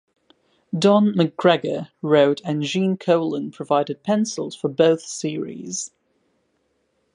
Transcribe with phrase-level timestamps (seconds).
[0.75, 5.91] Don McGregor wrote and Gene Colan provided pencils for both series.